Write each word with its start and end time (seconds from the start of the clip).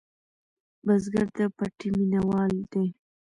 بزګر 0.85 1.27
د 1.37 1.39
پټي 1.57 1.89
مېنهوال 1.95 2.53
دی 2.71 2.87